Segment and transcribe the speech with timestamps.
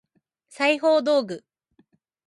[0.49, 1.43] 裁縫道具